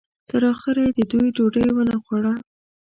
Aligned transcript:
تر 0.29 0.41
اخره 0.53 0.81
یې 0.85 0.91
د 0.97 0.99
دوی 1.11 1.27
ډوډۍ 1.35 1.67
ونه 1.73 1.95
خوړه. 2.03 2.33